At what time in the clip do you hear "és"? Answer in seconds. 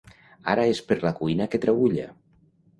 0.69-0.81